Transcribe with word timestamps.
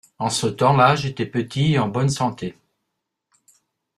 En 0.17 0.31
ce 0.31 0.47
temps-là 0.47 0.95
j’étais 0.95 1.27
petit 1.27 1.73
et 1.73 1.77
en 1.77 1.87
bonne 1.87 2.09
santé. 2.09 2.55